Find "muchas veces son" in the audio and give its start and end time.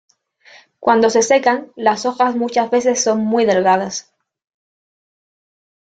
2.35-3.19